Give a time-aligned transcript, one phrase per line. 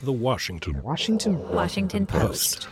[0.00, 2.68] The Washington Washington Washington Post.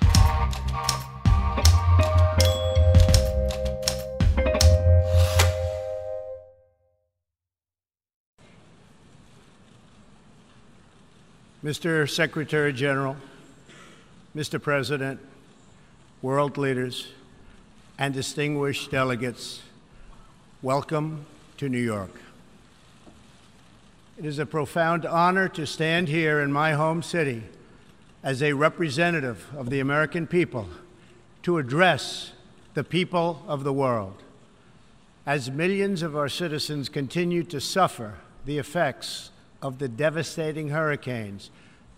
[11.64, 12.08] Mr.
[12.08, 13.16] Secretary General,
[14.36, 14.62] Mr.
[14.62, 15.18] President,
[16.22, 17.08] world leaders,
[17.98, 19.62] and distinguished delegates,
[20.62, 22.12] welcome to New York.
[24.18, 27.42] It is a profound honor to stand here in my home city
[28.22, 30.68] as a representative of the American people
[31.42, 32.32] to address
[32.72, 34.22] the people of the world.
[35.26, 38.14] As millions of our citizens continue to suffer
[38.46, 41.50] the effects of the devastating hurricanes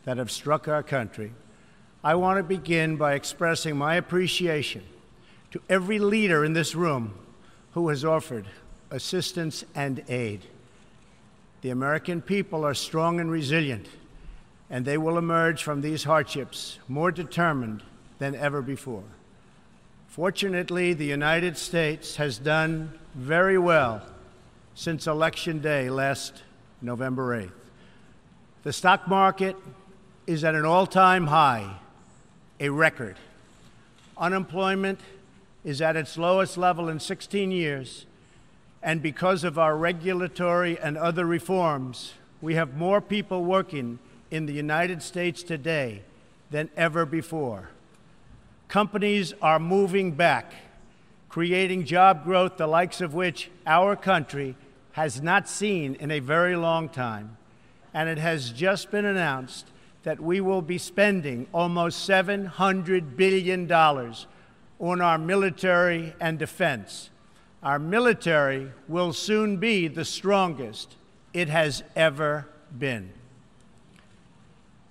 [0.04, 1.30] that have struck our country,
[2.02, 4.82] I want to begin by expressing my appreciation
[5.52, 7.14] to every leader in this room
[7.74, 8.46] who has offered
[8.90, 10.42] assistance and aid.
[11.60, 13.88] The American people are strong and resilient,
[14.70, 17.82] and they will emerge from these hardships more determined
[18.18, 19.04] than ever before.
[20.08, 24.02] Fortunately, the United States has done very well
[24.74, 26.42] since Election Day last
[26.80, 27.50] November 8th.
[28.62, 29.56] The stock market
[30.26, 31.78] is at an all time high,
[32.60, 33.16] a record.
[34.16, 35.00] Unemployment
[35.64, 38.06] is at its lowest level in 16 years,
[38.88, 43.98] and because of our regulatory and other reforms, we have more people working
[44.30, 46.00] in the United States today
[46.50, 47.68] than ever before.
[48.68, 50.54] Companies are moving back,
[51.28, 54.56] creating job growth the likes of which our country
[54.92, 57.36] has not seen in a very long time.
[57.92, 59.66] And it has just been announced
[60.04, 67.10] that we will be spending almost $700 billion on our military and defense.
[67.62, 70.94] Our military will soon be the strongest
[71.32, 73.10] it has ever been.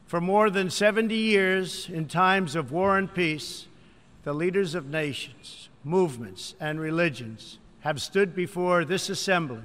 [0.06, 3.68] For more than 70 years, in times of war and peace,
[4.24, 9.62] the leaders of nations, movements, and religions have stood before this assembly.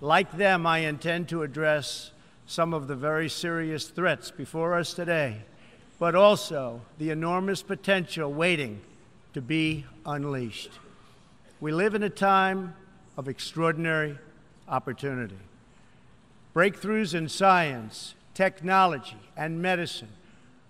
[0.00, 2.12] Like them, I intend to address
[2.46, 5.42] some of the very serious threats before us today,
[5.98, 8.80] but also the enormous potential waiting
[9.32, 10.70] to be unleashed.
[11.60, 12.76] We live in a time
[13.16, 14.16] of extraordinary
[14.68, 15.38] opportunity.
[16.54, 20.10] Breakthroughs in science, technology, and medicine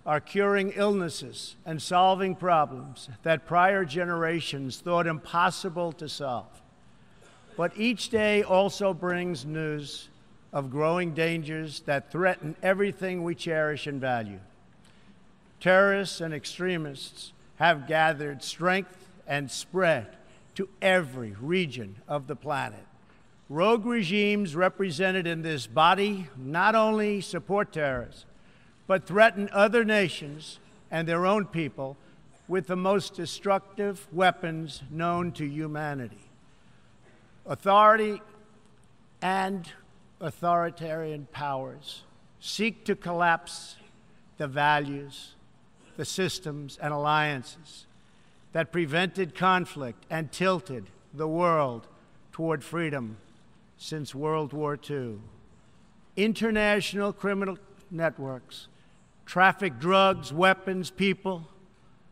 [0.06, 6.62] are curing illnesses and solving problems that prior generations thought impossible to solve.
[7.54, 10.08] But each day also brings news
[10.54, 14.40] of growing dangers that threaten everything we cherish and value.
[15.60, 20.17] Terrorists and extremists have gathered strength and spread
[20.58, 22.84] to every region of the planet.
[23.48, 28.24] Rogue regimes represented in this body not only support terrorists,
[28.88, 30.58] but threaten other nations
[30.90, 31.96] and their own people
[32.48, 36.28] with the most destructive weapons known to humanity.
[37.46, 38.20] Authority
[39.22, 39.70] and
[40.20, 42.02] authoritarian powers
[42.40, 43.76] seek to collapse
[44.38, 45.36] the values,
[45.96, 47.86] the systems, and alliances
[48.52, 51.86] that prevented conflict and tilted the world
[52.32, 53.16] toward freedom
[53.76, 55.18] since World War II.
[56.16, 57.58] International criminal
[57.90, 58.68] networks
[59.26, 61.46] traffic drugs, weapons, people,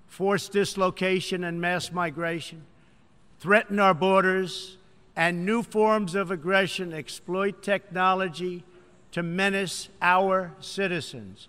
[0.07, 2.63] forced dislocation and mass migration,
[3.41, 4.77] threaten our borders,
[5.17, 8.63] and new forms of aggression exploit technology
[9.13, 11.49] to menace our citizens.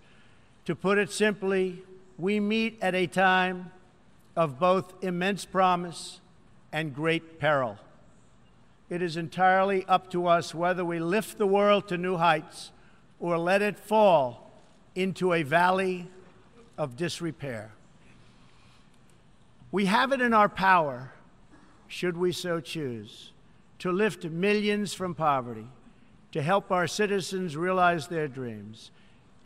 [0.64, 1.84] To put it simply,
[2.18, 3.72] we meet at a time
[4.38, 6.22] of both immense promise
[6.72, 7.80] and great peril.
[8.88, 12.72] It is entirely up to us whether we lift the world to new heights
[13.20, 14.52] or let it fall
[14.94, 16.08] into a valley
[16.78, 17.72] of disrepair.
[19.72, 21.14] We have it in our power,
[21.88, 23.34] should we so choose,
[23.80, 25.68] to lift millions from poverty,
[26.32, 28.92] to help our citizens realize their dreams,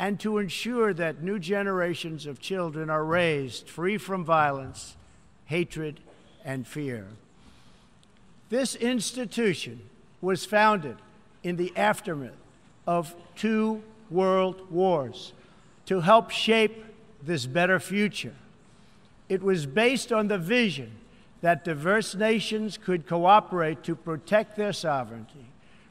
[0.01, 4.98] and to ensure that new generations of children are raised free from violence,
[5.45, 6.00] hatred,
[6.44, 7.06] and fear.
[8.50, 9.80] This institution
[10.19, 10.98] was founded
[11.44, 12.31] in the aftermath
[12.88, 15.33] of two world wars
[15.86, 16.83] to help shape
[17.21, 18.33] this better future.
[19.30, 20.94] It was based on the vision
[21.42, 25.45] that diverse nations could cooperate to protect their sovereignty,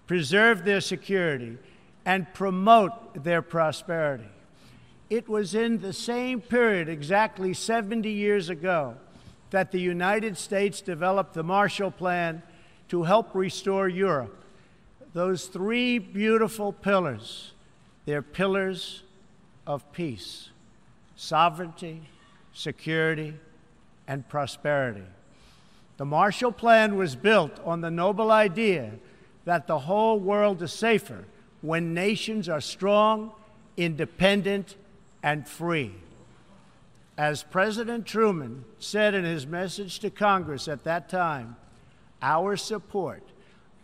[0.09, 1.59] preserve their security,
[2.05, 4.29] and promote their prosperity.
[5.09, 8.97] It was in the same period, exactly 70 years ago,
[9.51, 12.43] that the United States developed the Marshall Plan
[12.89, 14.45] to help restore Europe.
[15.13, 17.53] Those three beautiful pillars,
[18.07, 19.03] they're pillars
[19.67, 20.51] of peace,
[21.17, 22.03] sovereignty,
[22.53, 23.35] security,
[24.07, 25.05] and prosperity.
[25.97, 28.93] The Marshall Plan was built on the noble idea
[29.45, 31.25] that the whole world is safer
[31.63, 33.33] when nations are strong,
[33.77, 34.77] independent,
[35.23, 35.95] and free.
[37.19, 41.57] As President Truman said in his message to Congress at that time,
[42.23, 43.23] our support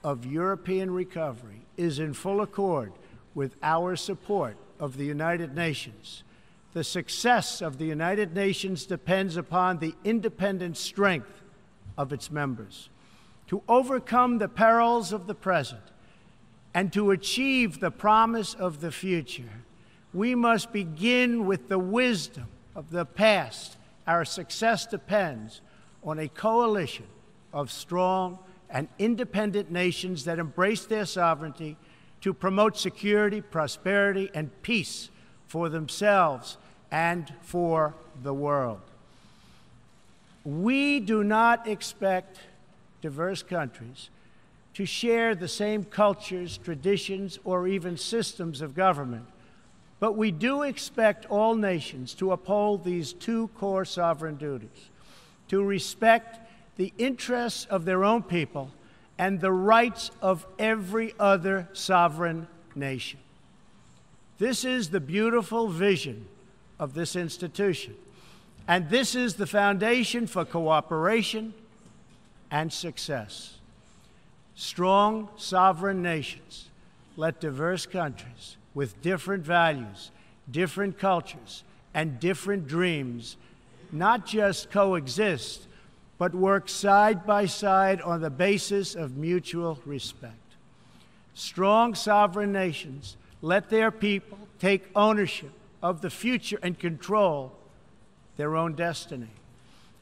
[0.03, 2.93] of European recovery is in full accord
[3.35, 6.23] with our support of the United Nations.
[6.73, 11.43] The success of the United Nations depends upon the independent strength
[11.99, 12.89] of its members.
[13.49, 15.83] To overcome the perils of the present
[16.77, 19.65] and to achieve the promise of the future,
[20.13, 22.45] we must begin with the wisdom
[22.75, 23.79] of the past.
[24.07, 25.63] Our success depends
[26.05, 27.07] on a coalition
[27.51, 28.39] of strong
[28.69, 31.79] and independent nations that embrace their sovereignty
[32.21, 35.09] to promote security, prosperity, and peace
[35.47, 36.59] for themselves
[36.91, 38.83] and for the world.
[40.45, 42.37] We do not expect
[43.01, 44.11] diverse countries
[44.77, 49.25] to share the same cultures, traditions, or even systems of government.
[50.01, 54.91] But we do expect all nations to uphold these two core sovereign duties
[55.49, 56.41] to respect
[56.77, 58.71] the interests of their own people
[59.17, 63.19] and the rights of every other sovereign nation.
[64.37, 66.27] This is the beautiful vision
[66.79, 67.95] of this institution.
[68.69, 71.55] And this is the foundation for cooperation
[72.51, 73.56] and success.
[74.57, 76.71] Strong sovereign nations
[77.17, 80.11] let diverse countries with different values,
[80.51, 81.63] different cultures,
[81.95, 83.37] and different dreams
[83.93, 85.67] not just coexist,
[86.19, 90.35] but work side by side on the basis of mutual respect.
[91.35, 97.53] Strong sovereign nations let their people take ownership of the future and control
[98.39, 99.29] their own destiny.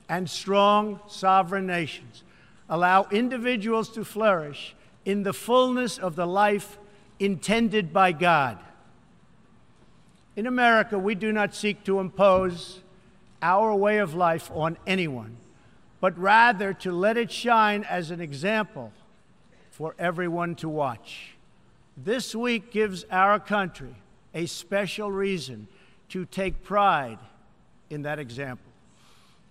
[0.09, 2.23] And strong sovereign nations
[2.69, 4.75] allow individuals to flourish
[5.05, 6.79] in the fullness of the life
[7.19, 8.59] intended by God.
[10.37, 12.81] In America, we do not seek to impose
[13.43, 15.37] our way of life on anyone,
[16.01, 18.93] but rather to let it shine as an example
[19.71, 21.35] for everyone to watch.
[21.97, 23.95] This week gives our country
[24.33, 25.69] a special reason
[26.09, 27.19] to take pride
[27.91, 28.64] in that example.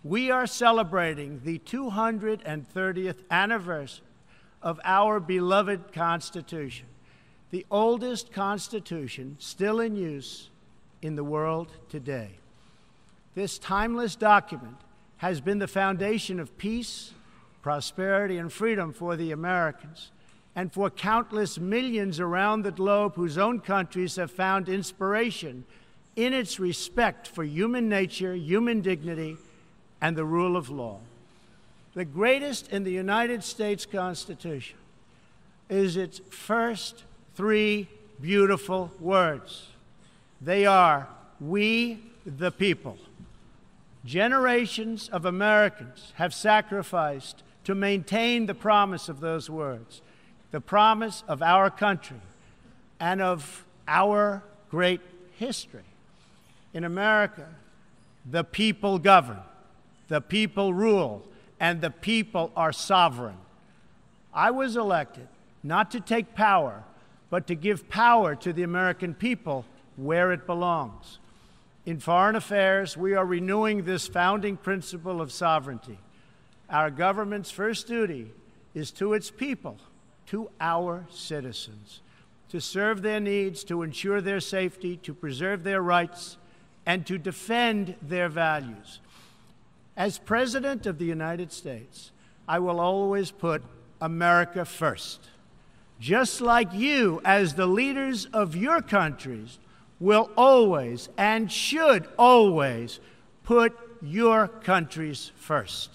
[0.03, 4.05] We are celebrating the 230th anniversary
[4.61, 6.87] of our beloved Constitution,
[7.51, 10.49] the oldest Constitution still in use
[11.01, 12.31] in the world today.
[13.33, 14.75] This timeless document
[15.17, 17.13] has been the foundation of peace,
[17.61, 20.11] prosperity, and freedom for the Americans
[20.53, 25.63] and for countless millions around the globe whose own countries have found inspiration
[26.17, 29.37] in its respect for human nature, human dignity,
[30.03, 30.99] and the rule of law.
[31.93, 34.77] The greatest in the United States Constitution
[35.69, 37.05] is its first
[37.35, 37.87] three
[38.19, 39.67] beautiful words.
[40.41, 41.07] They are,
[41.39, 42.97] We the people.
[44.03, 50.01] Generations of Americans have sacrificed to maintain the promise of those words
[50.51, 52.19] the promise of our country
[52.99, 55.01] and of our great
[55.39, 55.81] history.
[56.73, 57.47] In America,
[58.29, 59.39] the people govern,
[60.07, 61.25] the people rule,
[61.59, 63.37] and the people are sovereign.
[64.33, 65.27] I was elected
[65.63, 66.83] not to take power,
[67.29, 71.19] but to give power to the American people where it belongs.
[71.85, 75.99] In foreign affairs, we are renewing this founding principle of sovereignty.
[76.69, 78.31] Our government's first duty
[78.73, 79.77] is to its people
[80.27, 82.01] to our citizens
[82.53, 86.37] to serve their needs, to ensure their safety, to preserve their rights,
[86.85, 88.99] and to defend their values.
[89.95, 92.11] As President of the United States,
[92.47, 93.61] I will always put
[94.01, 95.29] America first.
[95.99, 99.59] Just like you, as the leaders of your countries,
[99.99, 102.99] will always and should always
[103.43, 105.91] put your countries first.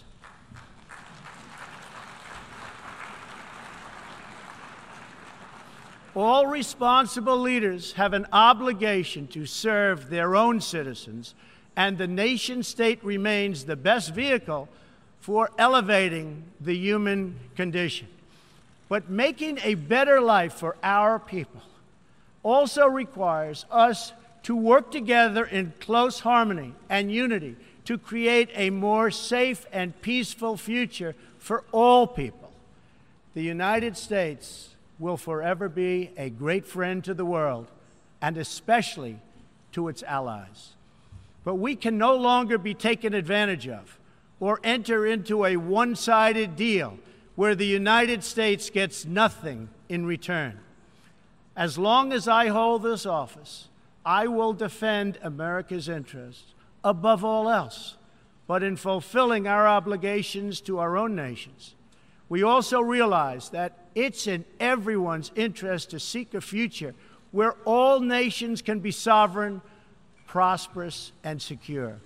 [6.14, 11.34] All responsible leaders have an obligation to serve their own citizens,
[11.78, 14.68] and the nation state remains the best vehicle
[15.20, 18.08] for elevating the human condition.
[18.88, 21.62] But making a better life for our people
[22.42, 27.54] also requires us to work together in close harmony and unity
[27.84, 32.50] to create a more safe and peaceful future for all people.
[33.34, 37.68] The United States will forever be a great friend to the world,
[38.20, 39.20] and especially
[39.70, 40.72] to its allies.
[41.44, 43.98] But we can no longer be taken advantage of
[44.40, 46.98] or enter into a one sided deal
[47.34, 50.58] where the United States gets nothing in return.
[51.56, 53.68] As long as I hold this office,
[54.04, 56.54] I will defend America's interests
[56.84, 57.96] above all else.
[58.46, 61.74] But in fulfilling our obligations to our own nations,
[62.28, 66.94] we also realize that it's in everyone's interest to seek a future
[67.30, 69.60] where all nations can be sovereign,
[70.28, 71.96] prosperous, and secure.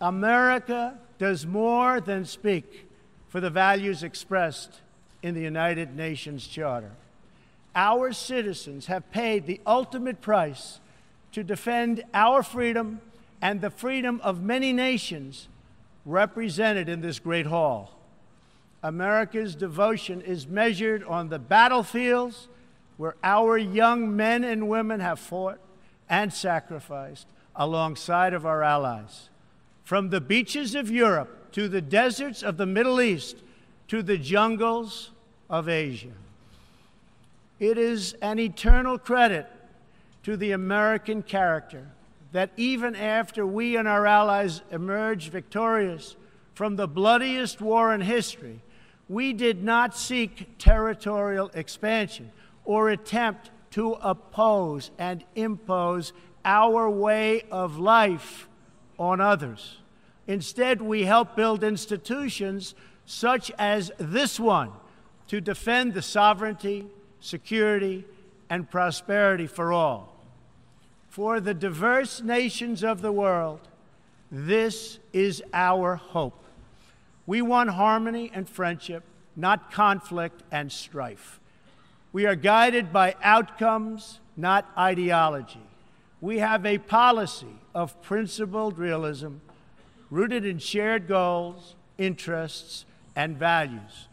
[0.00, 2.88] America does more than speak
[3.28, 4.80] for the values expressed
[5.22, 6.90] in the United Nations Charter.
[7.74, 10.80] Our citizens have paid the ultimate price
[11.32, 13.00] to defend our freedom
[13.42, 15.48] and the freedom of many nations
[16.06, 17.94] represented in this great hall.
[18.82, 22.48] America's devotion is measured on the battlefields
[22.96, 25.60] where our young men and women have fought
[26.08, 29.28] and sacrificed alongside of our allies.
[29.84, 33.38] From the beaches of Europe to the deserts of the Middle East
[33.88, 35.10] to the jungles
[35.48, 36.12] of Asia.
[37.58, 39.46] It is an eternal credit
[40.22, 41.88] to the American character
[42.32, 46.16] that even after we and our allies emerged victorious
[46.54, 48.60] from the bloodiest war in history,
[49.08, 52.30] we did not seek territorial expansion
[52.64, 56.12] or attempt to oppose and impose
[56.44, 58.48] our way of life
[58.98, 59.78] on others.
[60.26, 62.74] Instead, we help build institutions
[63.06, 64.70] such as this one
[65.28, 66.86] to defend the sovereignty,
[67.20, 68.04] security,
[68.50, 70.14] and prosperity for all.
[71.08, 73.60] For the diverse nations of the world,
[74.30, 76.44] this is our hope.
[77.26, 79.04] We want harmony and friendship,
[79.36, 81.40] not conflict and strife.
[82.12, 85.60] We are guided by outcomes, not ideology.
[86.20, 89.36] We have a policy of principled realism
[90.10, 94.08] rooted in shared goals, interests, and values.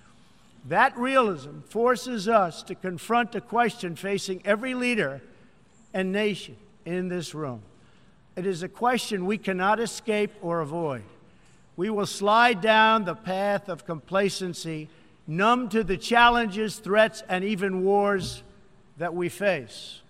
[0.68, 5.22] That realism forces us to confront a question facing every leader
[5.94, 7.62] and nation in this room.
[8.36, 11.04] It is a question we cannot escape or avoid.
[11.78, 14.90] We will slide down the path of complacency,
[15.28, 18.44] numb to the challenges, threats, and even wars
[18.98, 20.02] that we face.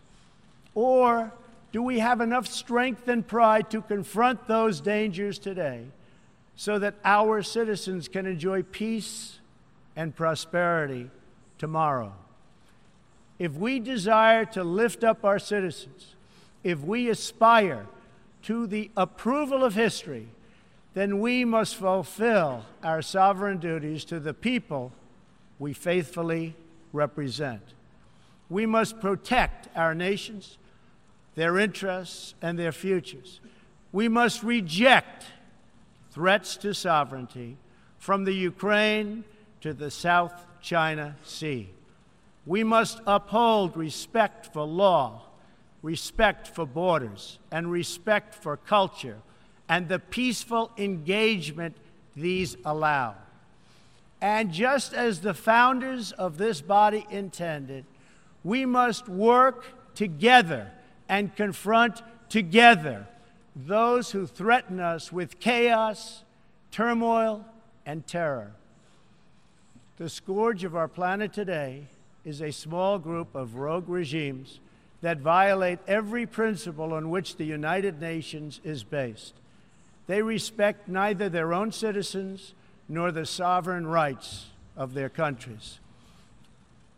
[0.74, 1.32] Or
[1.72, 5.86] do we have enough strength and pride to confront those dangers today
[6.56, 9.40] so that our citizens can enjoy peace
[9.96, 11.10] and prosperity
[11.58, 12.14] tomorrow?
[13.40, 16.16] If we desire to lift up our citizens,
[16.64, 17.86] if we aspire
[18.44, 20.28] to the approval of history,
[20.94, 24.94] then we must fulfill our sovereign duties to the people
[25.60, 26.56] we faithfully
[26.94, 27.62] represent.
[28.50, 30.58] We must protect our nations,
[31.36, 33.40] their interests, and their futures.
[33.92, 35.26] We must reject
[36.12, 37.58] threats to sovereignty
[37.98, 39.24] from the Ukraine
[39.62, 41.70] to the South China Sea.
[42.46, 45.26] We must uphold respect for law
[45.86, 49.20] respect for borders, and respect for culture,
[49.70, 51.78] and the peaceful engagement
[52.16, 53.14] these allow.
[54.22, 57.86] And just as the founders of this body intended,
[58.44, 60.72] we must work together
[61.10, 63.08] and confront together
[63.56, 66.24] those who threaten us with chaos,
[66.72, 67.46] turmoil,
[67.86, 68.52] and terror.
[69.98, 71.88] The scourge of our planet today
[72.26, 74.60] is a small group of rogue regimes
[75.02, 79.36] that violate every principle on which the United Nations is based.
[80.08, 82.54] They respect neither their own citizens
[82.88, 85.80] nor the sovereign rights of their countries.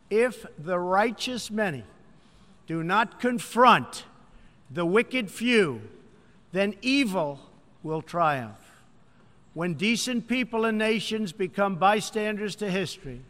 [0.09, 1.83] If the righteous many
[2.65, 4.03] do not confront
[4.69, 5.81] the wicked few,
[6.51, 7.39] then evil
[7.83, 8.59] will triumph.
[9.53, 13.21] When decent people and nations become bystanders to history,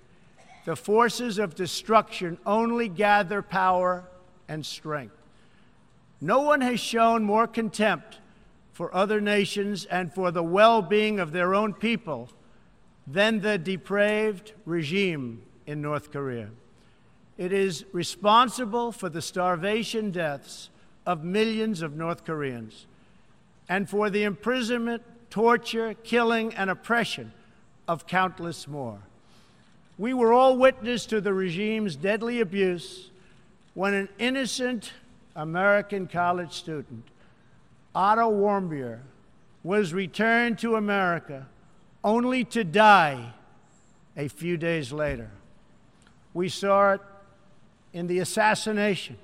[0.65, 4.03] the forces of destruction only gather power
[4.47, 5.15] and strength.
[6.19, 8.17] No one has shown more contempt
[8.73, 12.29] for other nations and for the well being of their own people
[13.07, 16.49] than the depraved regime in North Korea.
[17.37, 20.69] It is responsible for the starvation deaths
[21.05, 22.85] of millions of North Koreans
[23.69, 27.31] and for the imprisonment, torture, killing, and oppression
[27.87, 28.99] of countless more.
[29.97, 33.09] We were all witness to the regime's deadly abuse
[33.73, 34.91] when an innocent
[35.35, 37.03] American college student,
[37.95, 38.99] Otto Warmbier,
[39.63, 41.45] was returned to America
[42.03, 43.33] only to die
[44.15, 45.29] a few days later.
[46.33, 47.01] We saw it
[47.93, 49.17] in the assassination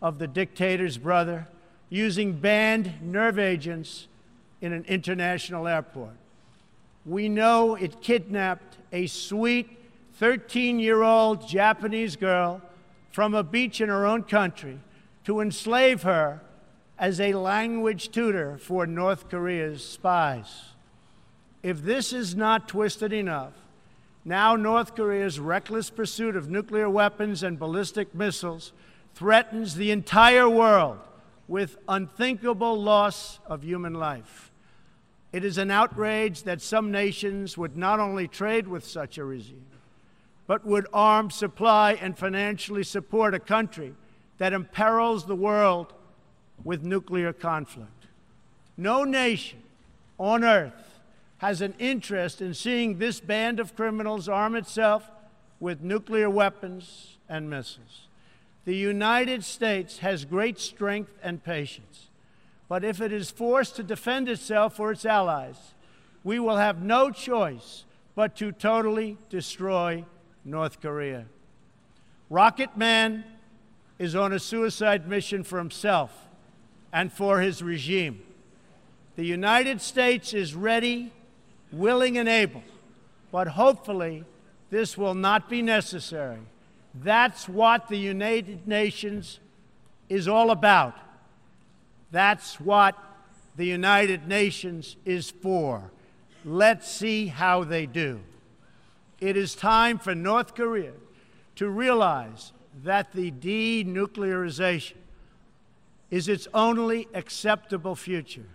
[0.00, 1.46] of the dictator's brother,
[1.88, 4.08] using banned nerve agents
[4.60, 6.16] in an international airport.
[7.06, 9.78] We know it kidnapped a sweet
[10.14, 12.60] 13 year old Japanese girl
[13.10, 14.78] from a beach in her own country
[15.24, 16.40] to enslave her
[16.98, 20.71] as a language tutor for North Korea's spies.
[21.62, 23.52] If this is not twisted enough,
[24.24, 28.72] now North Korea's reckless pursuit of nuclear weapons and ballistic missiles
[29.14, 30.98] threatens the entire world
[31.46, 34.50] with unthinkable loss of human life.
[35.32, 39.66] It is an outrage that some nations would not only trade with such a regime,
[40.46, 43.94] but would arm, supply, and financially support a country
[44.38, 45.92] that imperils the world
[46.64, 48.06] with nuclear conflict.
[48.76, 49.62] No nation
[50.18, 50.91] on earth
[51.42, 55.10] has an interest in seeing this band of criminals arm itself
[55.58, 58.06] with nuclear weapons and missiles.
[58.64, 62.10] The United States has great strength and patience.
[62.68, 65.74] But if it is forced to defend itself or its allies,
[66.22, 70.04] we will have no choice but to totally destroy
[70.44, 71.26] North Korea.
[72.30, 73.24] Rocket Man
[73.98, 76.28] is on a suicide mission for himself
[76.92, 78.22] and for his regime.
[79.16, 81.12] The United States is ready,
[81.72, 82.62] willing, and able,
[83.30, 84.24] but hopefully
[84.70, 86.38] this will not be necessary.
[86.94, 89.40] That's what the United Nations
[90.08, 90.94] is all about.
[92.10, 92.96] That's what
[93.56, 95.90] the United Nations is for.
[96.44, 98.20] Let's see how they do.
[99.20, 100.92] It is time for North Korea
[101.56, 102.52] to realize
[102.82, 104.96] that the denuclearization
[106.10, 108.48] is its only acceptable future.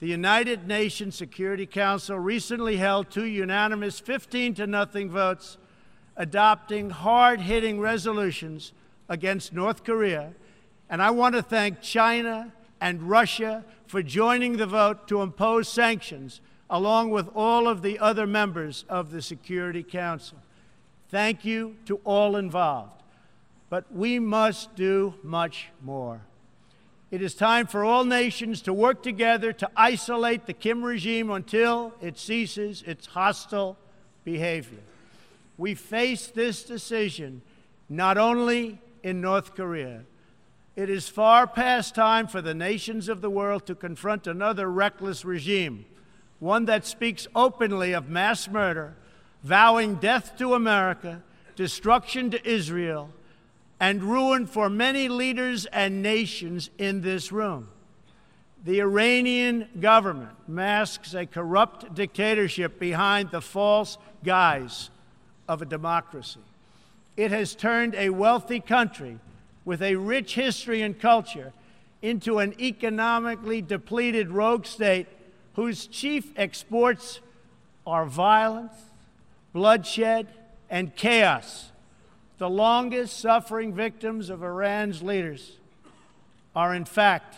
[0.00, 5.58] The United Nations Security Council recently held two unanimous 15 to nothing votes
[6.16, 8.72] adopting hard hitting resolutions
[9.08, 10.32] against North Korea.
[10.88, 16.40] And I want to thank China and Russia for joining the vote to impose sanctions,
[16.68, 20.38] along with all of the other members of the Security Council.
[21.10, 23.02] Thank you to all involved.
[23.68, 26.22] But we must do much more.
[27.10, 31.92] It is time for all nations to work together to isolate the Kim regime until
[32.00, 33.76] it ceases its hostile
[34.24, 34.78] behavior.
[35.58, 37.42] We face this decision
[37.88, 40.04] not only in North Korea.
[40.76, 45.24] It is far past time for the nations of the world to confront another reckless
[45.24, 45.86] regime,
[46.38, 48.94] one that speaks openly of mass murder,
[49.42, 51.22] vowing death to America,
[51.56, 53.10] destruction to Israel,
[53.80, 57.68] and ruin for many leaders and nations in this room.
[58.62, 64.90] The Iranian government masks a corrupt dictatorship behind the false guise
[65.48, 66.40] of a democracy.
[67.16, 69.18] It has turned a wealthy country
[69.64, 71.54] with a rich history and culture
[72.02, 75.06] into an economically depleted rogue state
[75.54, 77.20] whose chief exports
[77.86, 78.74] are violence,
[79.54, 80.28] bloodshed,
[80.68, 81.69] and chaos
[82.40, 85.58] the longest suffering victims of Iran's leaders
[86.56, 87.36] are, in fact,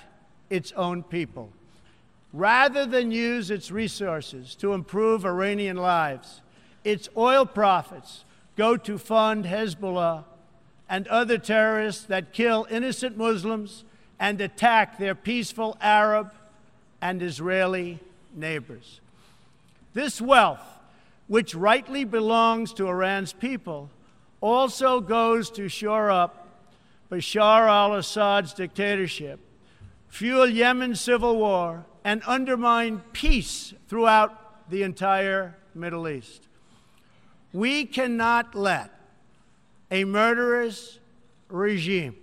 [0.48, 1.50] its own people.
[2.32, 6.40] Rather than use its resources to improve Iranian lives,
[6.84, 10.22] its oil profits go to fund Hezbollah
[10.88, 13.82] and other terrorists that kill innocent Muslims
[14.20, 16.30] and attack their peaceful Arab
[17.00, 17.98] and Israeli
[18.32, 19.00] neighbors.
[19.94, 20.78] This wealth,
[21.26, 23.90] which rightly belongs to Iran's people,
[24.42, 26.48] also goes to shore up
[27.11, 29.38] Bashar al Assad's dictatorship,
[30.09, 36.48] fuel Yemen's civil war, and undermine peace throughout the entire Middle East.
[37.52, 38.90] We cannot let
[39.90, 40.98] a murderous
[41.48, 42.16] regime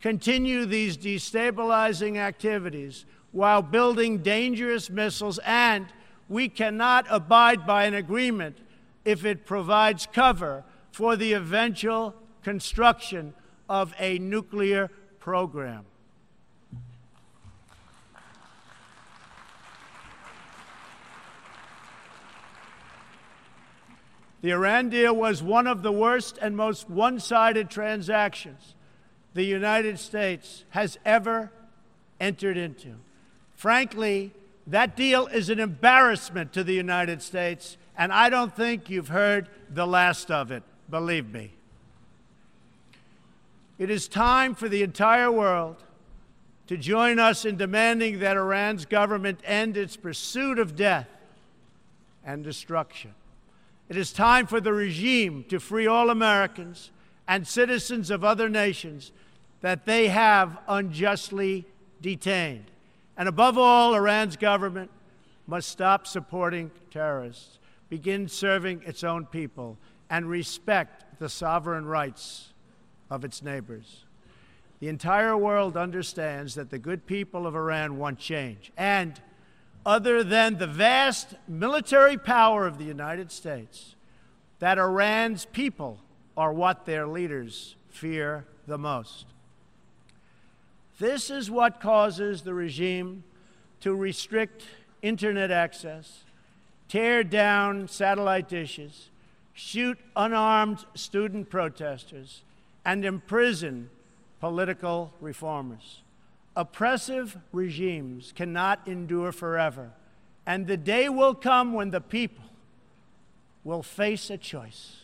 [0.00, 5.86] continue these destabilizing activities while building dangerous missiles, and
[6.28, 8.58] we cannot abide by an agreement
[9.04, 10.64] if it provides cover
[10.98, 13.32] for the eventual construction
[13.68, 15.84] of a nuclear program.
[24.40, 28.74] The Iran deal was one of the worst and most one sided transactions
[29.34, 31.52] the United States has ever
[32.18, 32.96] entered into.
[33.54, 34.32] Frankly,
[34.66, 39.48] that deal is an embarrassment to the United States, and I don't think you've heard
[39.70, 40.64] the last of it.
[40.90, 41.52] Believe me.
[43.78, 45.76] It is time for the entire world
[46.66, 51.08] to join us in demanding that Iran's government end its pursuit of death
[52.24, 53.14] and destruction.
[53.88, 56.90] It is time for the regime to free all Americans
[57.26, 59.12] and citizens of other nations
[59.60, 61.64] that they have unjustly
[62.00, 62.66] detained.
[63.16, 64.90] And above all, Iran's government
[65.46, 69.78] must stop supporting terrorists, begin serving its own people,
[70.10, 72.52] and respect the sovereign rights
[73.10, 74.04] of its neighbors.
[74.80, 78.70] The entire world understands that the good people of Iran want change.
[78.76, 79.20] And
[79.84, 83.96] other than the vast military power of the United States,
[84.60, 85.98] that Iran's people
[86.36, 89.26] are what their leaders fear the most.
[90.98, 93.24] This is what causes the regime
[93.80, 94.64] to restrict
[95.00, 96.24] internet access,
[96.88, 99.10] tear down satellite dishes,
[99.58, 102.42] shoot unarmed student protesters,
[102.84, 103.90] and imprison
[104.38, 106.02] political reformers.
[106.54, 109.90] Oppressive regimes cannot endure forever,
[110.46, 112.44] and the day will come when the people
[113.64, 114.98] will face a choice.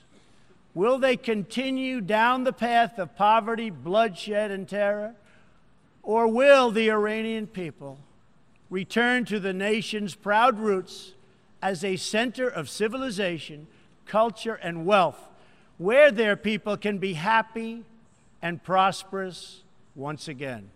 [0.73, 5.17] Will they continue down the path of poverty, bloodshed, and terror?
[6.05, 7.99] Or will the Iranian people
[8.71, 11.11] return to the nation's proud roots
[11.61, 13.67] as a center of civilization,
[14.07, 15.29] culture, and wealth,
[15.79, 17.83] where their people can be happy
[18.43, 19.63] and prosperous
[19.95, 20.71] once again?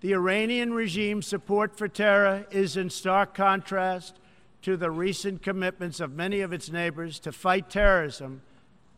[0.00, 4.16] The Iranian regime's support for terror is in stark contrast
[4.62, 8.42] to the recent commitments of many of its neighbors to fight terrorism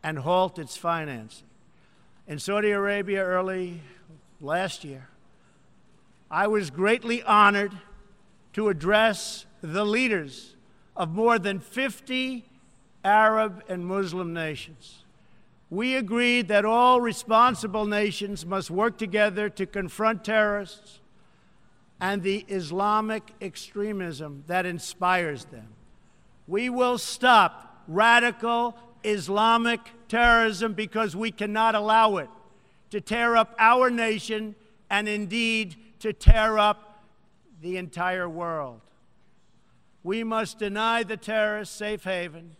[0.03, 1.47] and halt its financing.
[2.27, 3.81] In Saudi Arabia early
[4.41, 5.09] last year,
[6.31, 7.73] I was greatly honored
[8.55, 10.57] to address the leaders
[10.97, 12.45] of more than 50
[13.05, 15.05] Arab and Muslim nations.
[15.71, 21.01] We agreed that all responsible nations must work together to confront terrorists
[22.01, 25.69] and the Islamic extremism that inspires them.
[26.47, 32.29] We will stop radical Islamic terrorism because we cannot allow it
[32.91, 34.55] to tear up our nation
[34.91, 37.05] and indeed to tear up
[37.63, 38.81] the entire world.
[40.03, 42.57] We must deny the terrorists safe haven,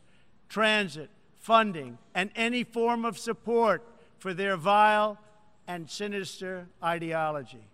[0.53, 3.83] transit, funding, and any form of support
[4.19, 5.19] for their vile
[5.67, 7.65] and sinister ideology.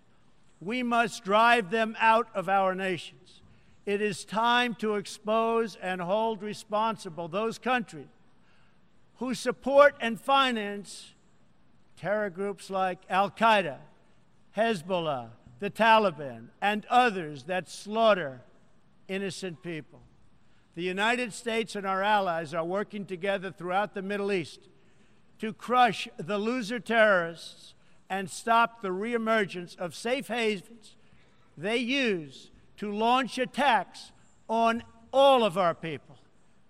[0.61, 3.41] We must drive them out of our nations.
[3.85, 8.07] It is time to expose and hold responsible those countries
[9.17, 11.14] who support and finance
[11.97, 13.79] terror groups like Al Qaeda,
[14.57, 18.41] Hezbollah, the Taliban, and others that slaughter
[19.09, 19.99] innocent people.
[20.79, 24.69] The United States and our allies are working together throughout the Middle East
[25.41, 27.75] to crush the loser terrorists
[28.09, 30.95] and stop the reemergence of safe havens
[31.57, 34.12] they use to launch attacks
[34.49, 36.17] on all of our people.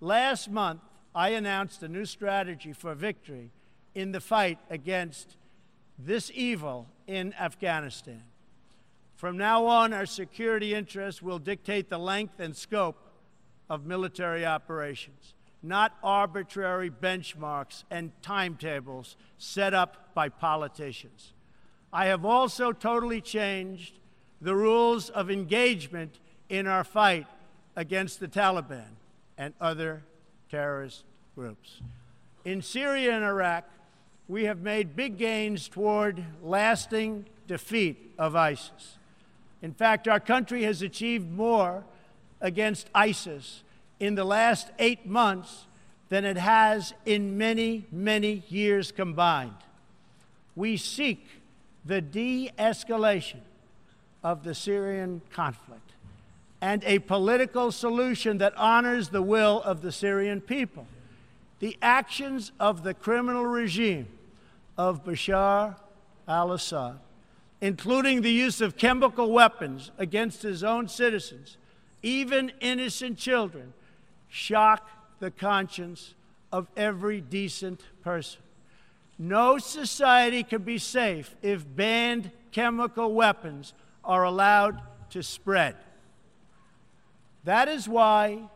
[0.00, 0.80] Last month,
[1.14, 3.50] I announced a new strategy for victory
[3.94, 5.36] in the fight against
[5.98, 8.22] this evil in Afghanistan.
[9.16, 13.04] From now on, our security interests will dictate the length and scope
[13.68, 21.32] of military operations, not arbitrary benchmarks and timetables set up by politicians.
[21.92, 23.98] I have also totally changed
[24.40, 27.26] the rules of engagement in our fight
[27.76, 28.96] against the Taliban
[29.36, 30.02] and other
[30.50, 31.04] terrorist
[31.34, 31.80] groups.
[32.44, 33.64] In Syria and Iraq,
[34.28, 38.98] we have made big gains toward lasting defeat of ISIS.
[39.62, 41.84] In fact, our country has achieved more
[42.40, 43.62] against ISIS
[44.00, 45.66] in the last eight months
[46.08, 49.54] than it has in many, many years combined.
[50.56, 51.26] We seek
[51.84, 53.40] the de escalation
[54.22, 55.92] of the Syrian conflict
[56.60, 60.86] and a political solution that honors the will of the Syrian people.
[61.60, 64.08] The actions of the criminal regime
[64.76, 65.76] of Bashar
[66.26, 66.98] al Assad,
[67.60, 71.56] including the use of chemical weapons against his own citizens,
[72.02, 73.72] even innocent children,
[74.28, 76.14] shock the conscience
[76.52, 78.40] of every decent person.
[79.18, 84.80] No society can be safe if banned chemical weapons are allowed
[85.10, 85.76] to spread.
[87.44, 88.48] That is why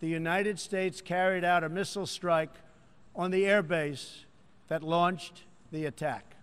[0.00, 2.54] the United States carried out a missile strike
[3.14, 4.24] on the airbase
[4.68, 6.36] that launched the attack.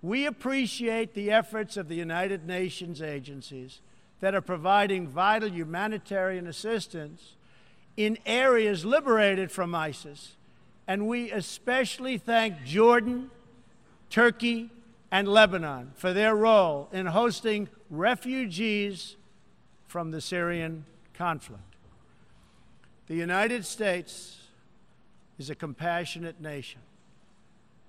[0.00, 3.80] We appreciate the efforts of the United Nations agencies
[4.22, 7.34] that are providing vital humanitarian assistance
[7.96, 10.36] in areas liberated from ISIS,
[10.86, 13.32] and we especially thank Jordan,
[14.10, 14.70] Turkey,
[15.10, 19.16] and Lebanon for their role in hosting refugees
[19.88, 21.74] from the Syrian conflict.
[23.08, 24.38] The United States
[25.36, 26.80] is a compassionate nation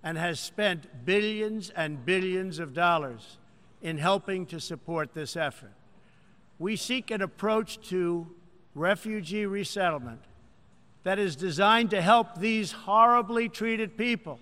[0.02, 3.38] and has spent billions and billions of dollars
[3.84, 5.74] in helping to support this effort.
[6.60, 8.28] We seek an approach to
[8.76, 10.22] refugee resettlement
[11.04, 14.40] that is designed to help these horribly treated people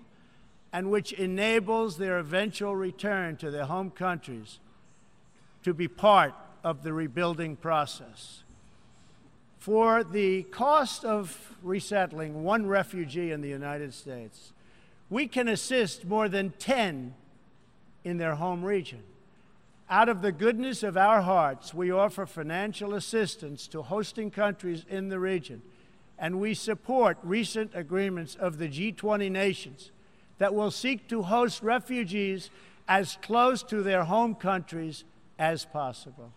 [0.72, 4.58] and which enables their eventual return to their home countries
[5.64, 8.42] to be part of the rebuilding process.
[9.58, 14.52] For the cost of resettling one refugee in the United States,
[15.10, 17.14] we can assist more than 10
[18.04, 19.02] in their home region.
[19.92, 25.10] Out of the goodness of our hearts, we offer financial assistance to hosting countries in
[25.10, 25.60] the region,
[26.18, 29.90] and we support recent agreements of the G20 nations
[30.38, 32.48] that will seek to host refugees
[32.88, 35.04] as close to their home countries
[35.38, 36.32] as possible.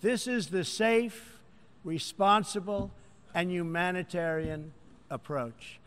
[0.00, 1.38] This is the safe,
[1.84, 2.90] responsible,
[3.34, 4.72] and humanitarian
[5.10, 5.78] approach.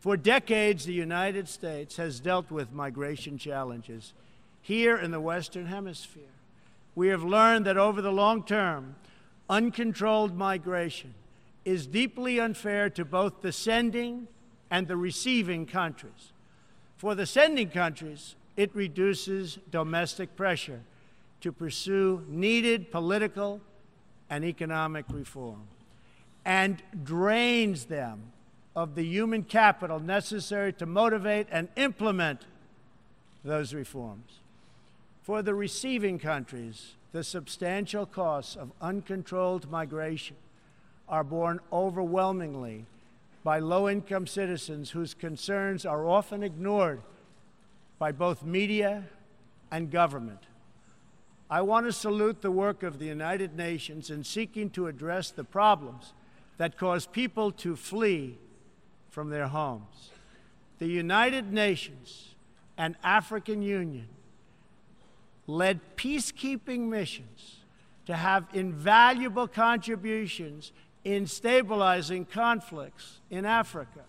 [0.00, 4.14] For decades, the United States has dealt with migration challenges
[4.64, 6.22] here in the Western Hemisphere.
[6.94, 8.96] We have learned that over the long term,
[9.50, 11.12] uncontrolled migration
[11.66, 14.26] is deeply unfair to both the sending
[14.70, 16.32] and the receiving countries.
[16.96, 20.80] For the sending countries, it reduces domestic pressure
[21.42, 23.60] to pursue needed political
[24.30, 25.68] and economic reform
[26.46, 28.32] and drains them
[28.74, 32.46] of the human capital necessary to motivate and implement
[33.44, 34.40] those reforms.
[35.24, 40.36] For the receiving countries, the substantial costs of uncontrolled migration
[41.08, 42.84] are borne overwhelmingly
[43.42, 47.00] by low income citizens whose concerns are often ignored
[47.98, 49.04] by both media
[49.70, 50.40] and government.
[51.48, 55.42] I want to salute the work of the United Nations in seeking to address the
[55.42, 56.12] problems
[56.58, 58.36] that cause people to flee
[59.08, 60.10] from their homes.
[60.80, 62.34] The United Nations
[62.76, 64.08] and African Union
[65.46, 67.56] led peacekeeping missions
[68.06, 70.72] to have invaluable contributions
[71.04, 74.00] in stabilizing conflicts in Africa.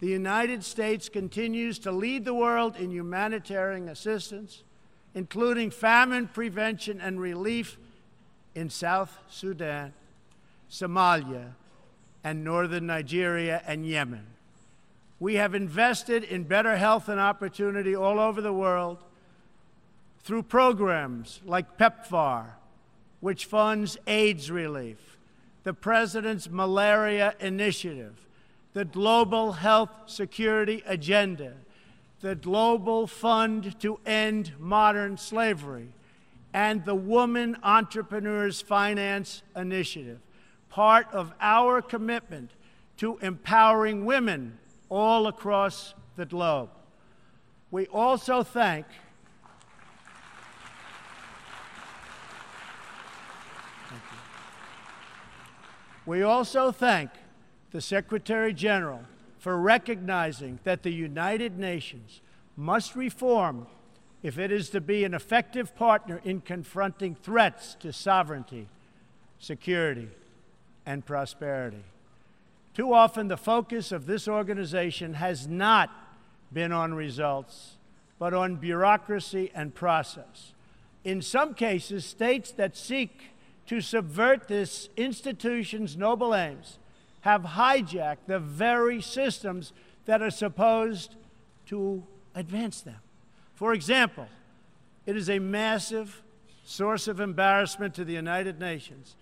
[0.00, 4.62] The United States continues to lead the world in humanitarian assistance,
[5.14, 7.78] including famine prevention and relief
[8.54, 9.92] in South Sudan,
[10.70, 11.52] Somalia,
[12.24, 14.26] and northern Nigeria and Yemen.
[15.18, 18.98] We have invested in better health and opportunity all over the world
[20.22, 22.46] through programs like PEPFAR,
[23.20, 25.18] which funds AIDS relief
[25.62, 28.26] the President's Malaria Initiative,
[28.72, 31.52] the Global Health Security Agenda,
[32.20, 35.88] the Global Fund to End Modern Slavery,
[36.52, 40.18] and the Woman Entrepreneurs Finance Initiative,
[40.70, 42.50] part of our commitment
[42.96, 46.70] to empowering women all across the globe.
[47.70, 48.86] We also thank
[56.06, 57.10] We also thank
[57.72, 59.02] the Secretary General
[59.38, 62.20] for recognizing that the United Nations
[62.56, 63.66] must reform
[64.22, 68.68] if it is to be an effective partner in confronting threats to sovereignty,
[69.38, 70.08] security,
[70.84, 71.84] and prosperity.
[72.74, 75.90] Too often, the focus of this organization has not
[76.52, 77.76] been on results,
[78.18, 80.52] but on bureaucracy and process.
[81.04, 83.30] In some cases, states that seek
[83.70, 86.80] to subvert this institution's noble aims
[87.20, 89.72] have hijacked the very systems
[90.06, 91.14] that are supposed
[91.66, 92.02] to
[92.34, 92.98] advance them.
[93.54, 94.26] For example,
[95.06, 96.20] it is a massive
[96.64, 99.14] source of embarrassment to the United Nations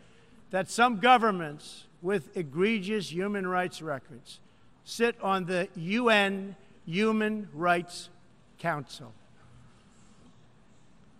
[0.48, 4.40] that some governments with egregious human rights records
[4.82, 6.56] sit on the UN
[6.86, 8.08] Human Rights
[8.58, 9.12] Council.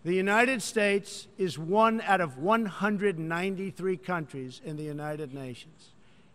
[0.03, 5.89] The United States is one out of 193 countries in the United Nations.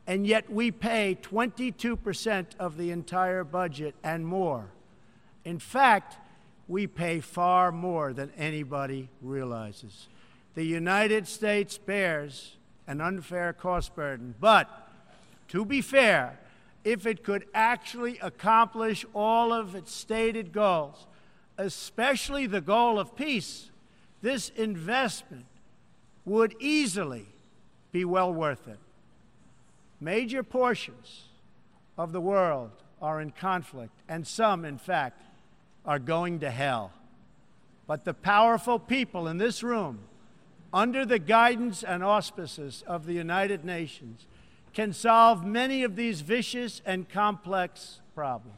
[0.07, 4.67] And yet we pay 22% of the entire budget and more.
[5.45, 6.19] In fact,
[6.69, 10.09] we pay far more than anybody realizes.
[10.55, 14.35] The United States bears an unfair cost burden.
[14.39, 14.69] But
[15.49, 16.39] to be fair,
[16.85, 21.07] if it could actually accomplish all of its stated goals,
[21.59, 23.71] especially the goal of peace,
[24.23, 25.47] this investment
[26.25, 27.27] would easily
[27.93, 28.79] be well worth it.
[30.01, 31.25] Major portions
[31.97, 35.23] of the world are in conflict, and some, in fact,
[35.85, 36.91] are going to hell.
[37.87, 40.01] But the powerful people in this room,
[40.73, 44.27] under the guidance and auspices of the United Nations,
[44.73, 48.57] can solve many of these vicious and complex problems.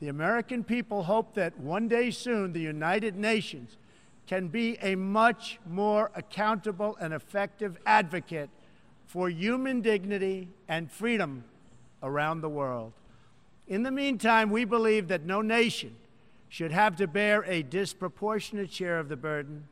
[0.00, 3.76] The American people hope that one day soon the United Nations
[4.26, 8.48] can be a much more accountable and effective advocate
[9.06, 11.44] for human dignity and freedom
[12.02, 12.92] around the world.
[13.68, 15.96] In the meantime, we believe that no nation
[16.48, 19.68] should have to bear a disproportionate share of the burden,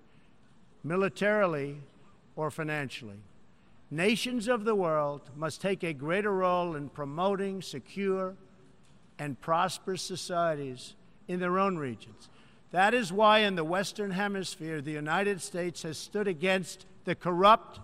[0.85, 1.79] militarily
[2.37, 3.19] or financially.
[3.91, 8.37] Nations of the world must take a greater role in promoting secure
[9.19, 10.95] and prosperous societies
[11.27, 12.29] in their own regions.
[12.71, 17.81] That is why, in the Western Hemisphere, the United States has stood against the corrupt,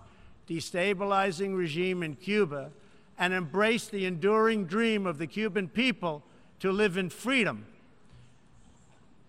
[0.47, 2.71] destabilizing regime in Cuba
[3.17, 6.21] and embraced the enduring dream of the Cuban people
[6.59, 7.65] to live in freedom.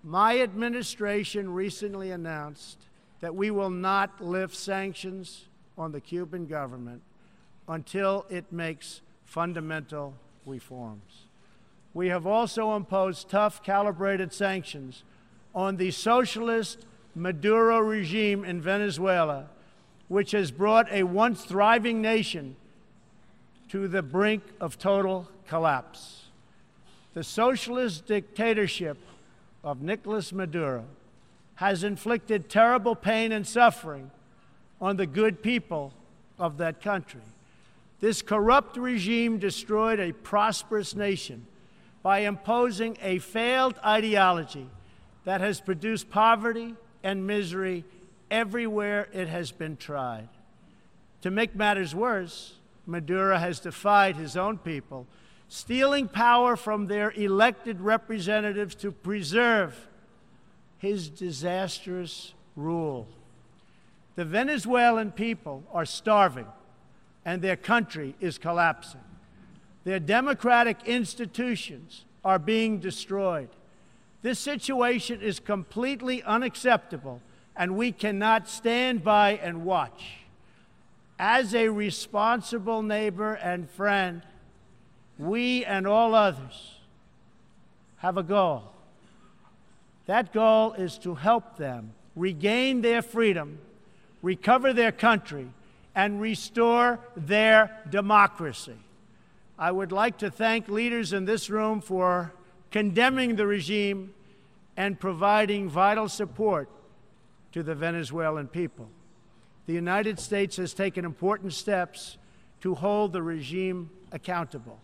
[0.03, 2.79] My administration recently announced
[3.21, 5.47] that we will not lift sanctions
[5.79, 7.03] on the Cuban government
[7.69, 10.14] until it makes fundamental
[10.45, 11.26] reforms.
[11.97, 15.03] We have also imposed tough, calibrated sanctions
[15.55, 19.47] on the socialist Maduro regime in Venezuela,
[20.09, 22.57] which has brought a once thriving nation
[23.71, 26.25] to the brink of total collapse.
[27.15, 28.99] The socialist dictatorship
[29.65, 30.85] of Nicolas Maduro
[31.55, 34.11] has inflicted terrible pain and suffering
[34.83, 35.95] on the good people
[36.39, 37.23] of that country.
[38.01, 41.47] This corrupt regime destroyed a prosperous nation
[42.07, 44.71] by imposing a failed ideology
[45.25, 47.85] that has produced poverty and misery
[48.31, 50.29] everywhere it has been tried.
[51.23, 55.09] To make matters worse, Maduro has defied his own people,
[55.49, 59.88] stealing power from their elected representatives to preserve
[60.79, 63.09] his disastrous rule.
[64.14, 66.47] The Venezuelan people are starving
[67.25, 69.01] and their country is collapsing.
[69.87, 73.51] Their democratic institutions are being destroyed.
[74.20, 77.22] This situation is completely unacceptable,
[77.55, 80.22] and we cannot stand by and watch.
[81.20, 84.22] As a responsible neighbor and friend,
[85.20, 86.79] we and all others
[87.99, 88.64] have a goal.
[90.07, 93.61] That goal is to help them regain their freedom,
[94.20, 95.46] recover their country,
[95.94, 98.75] and restore their democracy.
[99.59, 102.33] I would like to thank leaders in this room for
[102.71, 104.12] condemning the regime
[104.77, 106.69] and providing vital support
[107.53, 108.88] to the Venezuelan people.
[109.66, 112.19] The United States has taken important steps
[112.61, 114.79] to hold the regime accountable.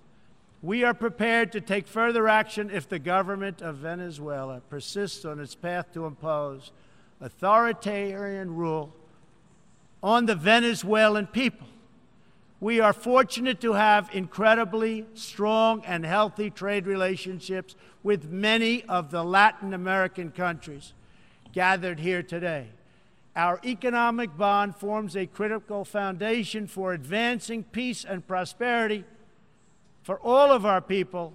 [0.63, 5.55] We are prepared to take further action if the government of Venezuela persists on its
[5.55, 6.73] path to impose
[7.21, 8.95] authoritarian rule
[10.03, 11.67] on the Venezuelan people.
[12.63, 19.25] We are fortunate to have incredibly strong and healthy trade relationships with many of the
[19.25, 20.93] Latin American countries
[21.53, 22.69] gathered here today.
[23.35, 29.03] Our economic bond forms a critical foundation for advancing peace and prosperity
[30.05, 31.33] for all of our people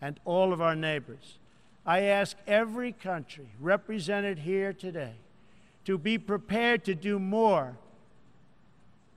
[0.00, 1.36] and all of our neighbors.
[1.84, 5.16] I ask every country represented here today
[5.84, 7.76] to be prepared to do more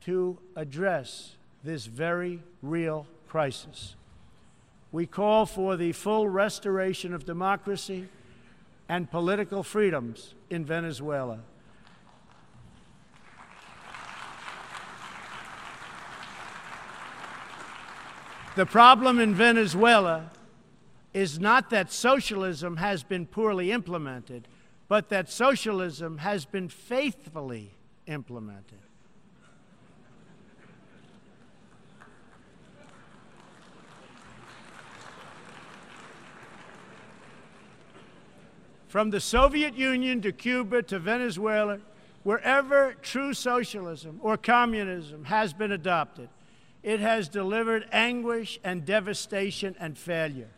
[0.05, 3.95] to address this very real crisis.
[4.91, 8.07] We call for the full restoration of democracy
[8.89, 11.39] and political freedoms in Venezuela.
[18.55, 20.29] The problem in Venezuela
[21.11, 24.47] is not that socialism has been poorly implemented,
[24.87, 27.71] but that socialism has been faithfully
[28.05, 28.82] implemented.
[38.93, 41.79] From the Soviet Union to Cuba to Venezuela,
[42.21, 46.29] wherever true socialism or communism has been adopted,
[46.83, 50.51] it has delivered anguish and devastation and failure.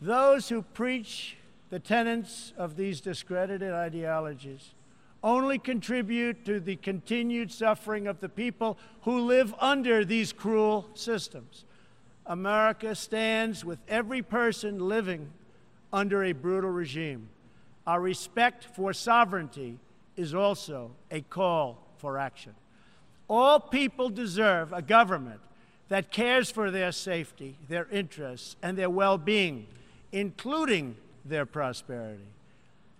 [0.00, 1.36] Those who preach
[1.68, 4.70] the tenets of these discredited ideologies
[5.22, 11.66] only contribute to the continued suffering of the people who live under these cruel systems.
[12.24, 15.28] America stands with every person living
[15.92, 17.28] under a brutal regime.
[17.86, 19.78] Our respect for sovereignty
[20.16, 22.54] is also a call for action.
[23.28, 25.40] All people deserve a government
[25.88, 29.66] that cares for their safety, their interests, and their well being,
[30.12, 32.22] including their prosperity.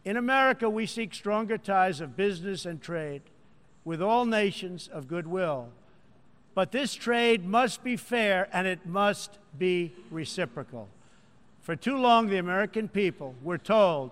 [0.04, 3.22] In America, we seek stronger ties of business and trade
[3.84, 5.68] with all nations of goodwill.
[6.54, 10.88] But this trade must be fair and it must be reciprocal.
[11.60, 14.10] For too long, the American people were told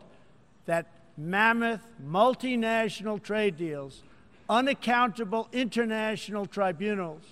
[0.71, 4.05] that mammoth multinational trade deals,
[4.49, 7.25] unaccountable international tribunals,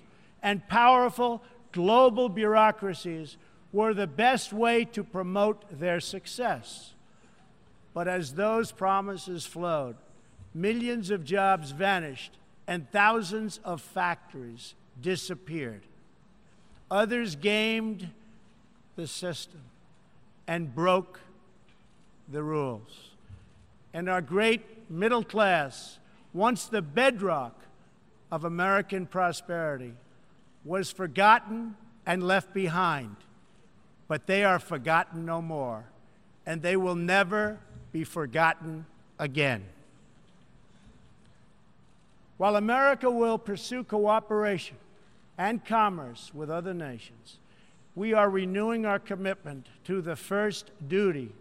[0.43, 3.37] and powerful global bureaucracies
[3.73, 6.95] were the best way to promote their success.
[7.95, 9.95] But as those promises flowed,
[10.53, 12.33] millions of jobs vanished
[12.67, 15.83] and thousands of factories disappeared.
[16.91, 18.11] Others gamed
[18.97, 19.61] the system
[20.49, 21.21] and broke
[22.29, 23.11] the rules.
[23.93, 25.99] And our great middle class,
[26.33, 27.55] once the bedrock
[28.31, 29.95] of American prosperity,
[30.65, 31.77] was forgotten
[32.07, 33.17] and left behind.
[34.07, 35.85] But they are forgotten no more,
[36.47, 37.59] and they will never
[37.93, 38.87] be forgotten
[39.19, 39.65] again.
[42.37, 44.77] While America will pursue cooperation
[45.37, 47.39] and commerce with other nations,
[47.95, 51.33] we are renewing our commitment to the first duty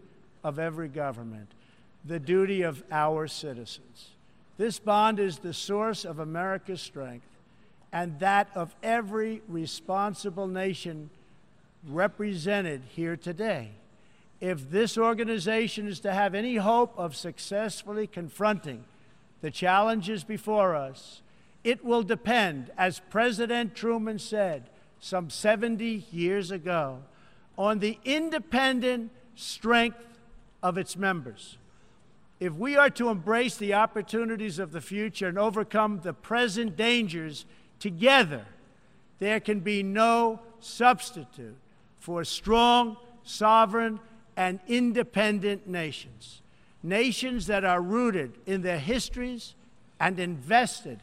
[0.42, 1.52] of every government
[2.04, 4.10] the duty of our citizens.
[4.56, 7.26] This bond is the source of America's strength
[7.92, 11.10] and that of every responsible nation
[11.86, 13.70] represented here today.
[14.40, 18.84] If this organization is to have any hope of successfully confronting
[19.40, 21.22] the challenges before us,
[21.64, 24.70] it will depend, as President Truman said
[25.00, 27.02] some 70 years ago,
[27.56, 30.04] on the independent strength
[30.62, 31.57] of its members.
[32.40, 37.46] If we are to embrace the opportunities of the future and overcome the present dangers
[37.80, 38.44] together,
[39.18, 41.56] there can be no substitute
[41.98, 43.98] for strong, sovereign,
[44.36, 46.42] and independent nations.
[46.82, 49.54] Nations that are rooted in their histories
[49.98, 51.00] and invested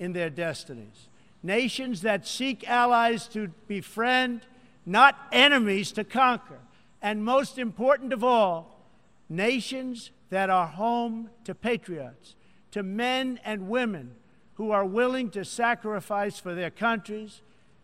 [0.00, 1.08] in their destinies.
[1.42, 4.40] Nations that seek allies to befriend,
[4.84, 6.58] not enemies to conquer.
[7.00, 8.80] And most important of all,
[9.28, 12.34] nations that are home to patriots,
[12.72, 14.16] to men and women
[14.54, 17.40] who are willing to sacrifice for their countries,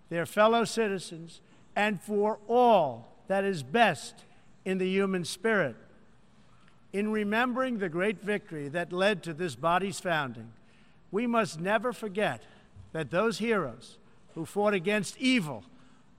[0.09, 1.43] their fellow citizens,
[1.77, 4.25] and for all that is best
[4.65, 5.77] in the human spirit.
[6.93, 10.51] In remembering the great victory that led to this body's founding,
[11.13, 12.43] we must never forget
[12.91, 13.97] that those heroes
[14.35, 15.63] who fought against evil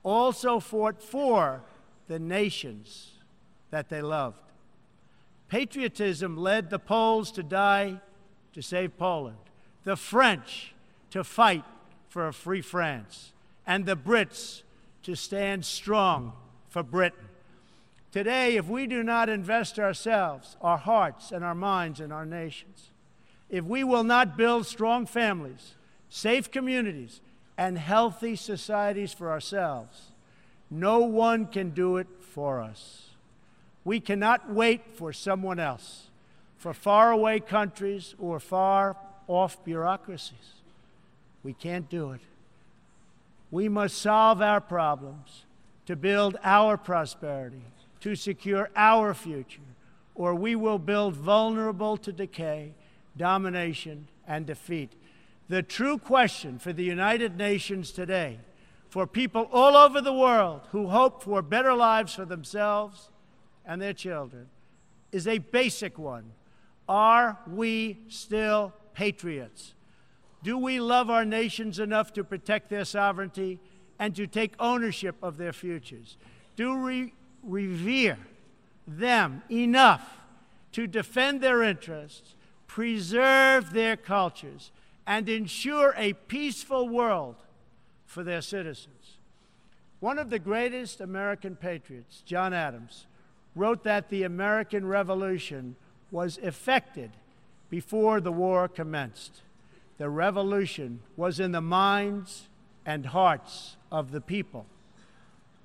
[0.02, 1.62] also fought for
[2.08, 3.18] the nations
[3.70, 4.51] that they loved.
[5.52, 8.00] Patriotism led the Poles to die
[8.54, 9.36] to save Poland
[9.84, 10.72] the French
[11.10, 11.64] to fight
[12.08, 13.34] for a free France,
[13.66, 14.62] and the Brits
[15.02, 16.32] to stand strong
[16.70, 17.28] for Britain.
[18.12, 22.88] Today, if we do not invest ourselves, our hearts, and our minds in our nations,
[23.50, 25.74] if we will not build strong families,
[26.08, 27.20] safe communities,
[27.58, 30.12] and healthy societies for ourselves,
[30.70, 33.11] no one can do it for us.
[33.84, 36.08] We cannot wait for someone else,
[36.56, 40.62] for faraway countries or far off bureaucracies.
[41.42, 42.20] We can't do it.
[43.50, 45.44] We must solve our problems
[45.86, 47.64] to build our prosperity,
[48.00, 49.60] to secure our future,
[50.14, 52.72] or we will build vulnerable to decay,
[53.16, 54.92] domination, and defeat.
[55.48, 58.38] The true question for the United Nations today,
[58.88, 63.08] for people all over the world who hope for better lives for themselves
[63.66, 64.48] and their children,
[65.10, 66.32] is a basic one.
[66.88, 69.74] Are we still patriots?
[70.42, 73.60] Do we love our nations enough to protect their sovereignty
[73.98, 76.16] and to take ownership of their futures?
[76.56, 78.18] Do we revere
[78.86, 80.18] them enough
[80.72, 82.34] to defend their interests,
[82.66, 84.72] preserve their cultures,
[85.06, 87.36] and ensure a peaceful world
[88.06, 89.18] for their citizens?
[90.00, 93.06] One of the greatest American patriots, John Adams,
[93.54, 95.76] wrote that the American Revolution
[96.10, 97.10] was effected
[97.70, 99.42] before the war commenced.
[99.98, 102.48] The revolution was in the minds
[102.84, 104.66] and hearts of the people.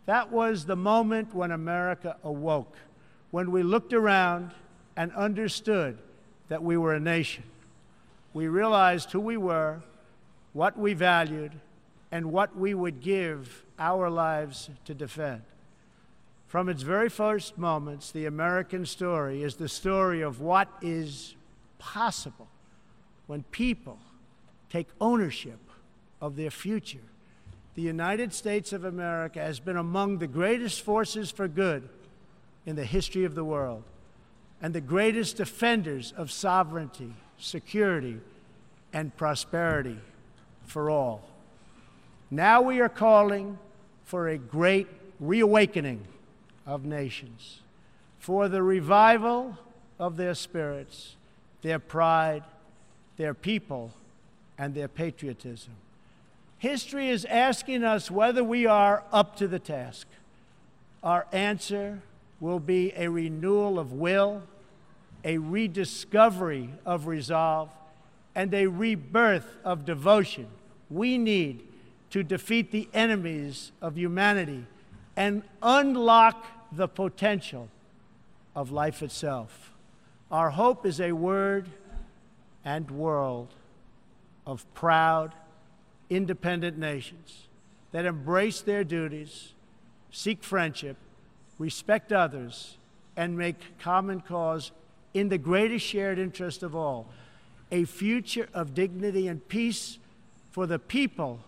[0.05, 2.77] That was the moment when America awoke,
[3.31, 4.51] when we looked around
[4.95, 5.97] and understood
[6.47, 7.43] that we were a nation.
[8.33, 9.81] We realized who we were,
[10.53, 11.53] what we valued,
[12.11, 15.41] and what we would give our lives to defend.
[16.47, 21.35] From its very first moments, the American story is the story of what is
[21.77, 22.47] possible
[23.27, 23.99] when people
[24.69, 25.59] take ownership
[26.21, 27.03] of their future.
[27.75, 31.87] The United States of America has been among the greatest forces for good
[32.65, 33.83] in the history of the world
[34.61, 38.19] and the greatest defenders of sovereignty, security,
[38.93, 39.99] and prosperity
[40.65, 41.23] for all.
[42.31, 43.59] Now we are calling
[44.05, 44.87] for a great
[45.19, 46.05] reawakening
[46.67, 47.61] of nations,
[48.19, 49.57] for the revival
[49.97, 51.15] of their spirits,
[51.63, 52.43] their pride,
[53.15, 53.91] their people,
[54.57, 55.73] and their patriotism.
[56.59, 60.07] History is asking us whether we are up to the task.
[61.01, 62.01] Our answer
[62.39, 64.43] will be a renewal of will,
[65.23, 67.69] a rediscovery of resolve,
[68.35, 70.47] and a rebirth of devotion
[70.89, 71.63] we need
[72.09, 74.65] to defeat the enemies of humanity
[75.15, 77.69] and unlock the potential
[78.55, 79.73] of life itself.
[80.31, 81.69] Our hope is a word
[82.65, 83.53] and world
[84.45, 85.33] of proud,
[86.09, 87.47] independent nations
[87.91, 89.53] that embrace their duties,
[90.11, 90.97] seek friendship,
[91.57, 92.77] respect others,
[93.15, 94.71] and make common cause
[95.13, 97.07] in the greatest shared interest of all
[97.71, 99.99] a future of dignity and peace
[100.51, 101.39] for the people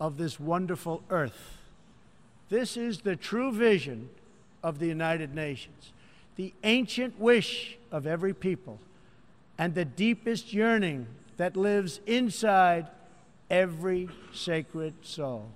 [0.00, 1.58] of this wonderful earth.
[2.48, 4.10] This is the true vision
[4.62, 5.92] of the United Nations,
[6.36, 8.78] the ancient wish of every people,
[9.58, 11.06] and the deepest yearning
[11.36, 12.86] that lives inside
[13.50, 15.50] every sacred soul.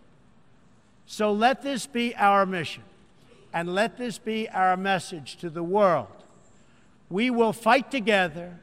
[1.07, 2.83] So let this be our mission,
[3.53, 6.09] and let this be our message to the world.
[7.11, 8.59] We will fight together,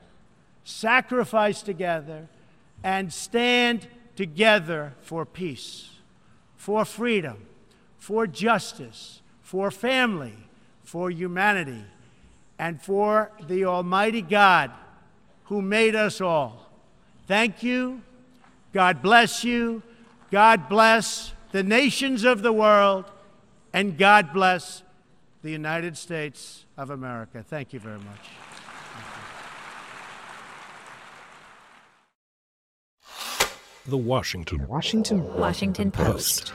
[0.63, 2.27] sacrifice together,
[2.83, 5.89] and stand together for peace,
[6.57, 7.45] for freedom,
[7.97, 9.20] for justice,
[9.51, 10.37] for family,
[10.81, 11.83] for humanity,
[12.57, 14.71] and for the Almighty God
[15.43, 16.69] who made us all.
[17.27, 18.01] Thank you.
[18.71, 19.83] God bless you.
[20.31, 23.03] God bless the nations of the world.
[23.73, 24.83] And God bless
[25.41, 27.43] the United States of America.
[27.45, 28.29] Thank you very much.
[33.85, 36.53] The Washington Washington Washington Post.